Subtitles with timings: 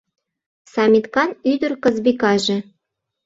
[0.73, 2.57] Самиткан ӱдыр Кызбикаже